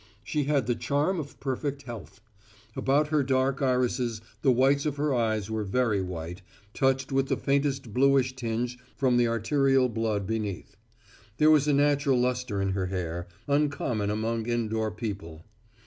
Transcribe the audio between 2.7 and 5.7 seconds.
About her dark irises the whites of her eyes were